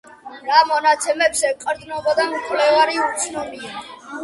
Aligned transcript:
რა 0.45 0.61
მონაცემებს 0.69 1.43
ეყრდნობოდა 1.51 2.27
მკვლევარი 2.33 2.99
უცნობია. 3.05 3.87